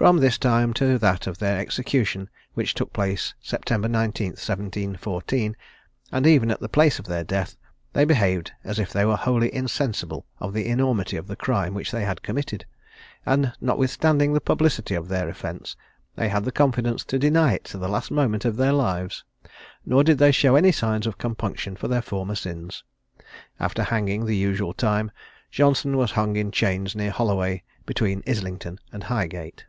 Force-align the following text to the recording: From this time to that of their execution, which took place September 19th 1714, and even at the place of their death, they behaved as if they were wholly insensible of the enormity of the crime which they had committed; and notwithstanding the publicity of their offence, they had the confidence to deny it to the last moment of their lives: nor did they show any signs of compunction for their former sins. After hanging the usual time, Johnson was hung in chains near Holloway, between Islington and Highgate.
From 0.00 0.16
this 0.16 0.38
time 0.38 0.72
to 0.76 0.96
that 0.96 1.26
of 1.26 1.36
their 1.36 1.58
execution, 1.60 2.30
which 2.54 2.72
took 2.72 2.90
place 2.90 3.34
September 3.38 3.86
19th 3.86 4.40
1714, 4.40 5.54
and 6.10 6.26
even 6.26 6.50
at 6.50 6.58
the 6.58 6.70
place 6.70 6.98
of 6.98 7.04
their 7.04 7.22
death, 7.22 7.58
they 7.92 8.06
behaved 8.06 8.50
as 8.64 8.78
if 8.78 8.94
they 8.94 9.04
were 9.04 9.18
wholly 9.18 9.54
insensible 9.54 10.24
of 10.38 10.54
the 10.54 10.64
enormity 10.68 11.18
of 11.18 11.26
the 11.26 11.36
crime 11.36 11.74
which 11.74 11.90
they 11.90 12.02
had 12.02 12.22
committed; 12.22 12.64
and 13.26 13.52
notwithstanding 13.60 14.32
the 14.32 14.40
publicity 14.40 14.94
of 14.94 15.08
their 15.08 15.28
offence, 15.28 15.76
they 16.16 16.30
had 16.30 16.46
the 16.46 16.50
confidence 16.52 17.04
to 17.04 17.18
deny 17.18 17.52
it 17.52 17.64
to 17.64 17.76
the 17.76 17.86
last 17.86 18.10
moment 18.10 18.46
of 18.46 18.56
their 18.56 18.72
lives: 18.72 19.22
nor 19.84 20.02
did 20.02 20.16
they 20.16 20.32
show 20.32 20.56
any 20.56 20.72
signs 20.72 21.06
of 21.06 21.18
compunction 21.18 21.76
for 21.76 21.88
their 21.88 22.00
former 22.00 22.34
sins. 22.34 22.84
After 23.58 23.82
hanging 23.82 24.24
the 24.24 24.34
usual 24.34 24.72
time, 24.72 25.10
Johnson 25.50 25.98
was 25.98 26.12
hung 26.12 26.36
in 26.36 26.50
chains 26.52 26.96
near 26.96 27.10
Holloway, 27.10 27.64
between 27.84 28.22
Islington 28.26 28.78
and 28.92 29.04
Highgate. 29.04 29.66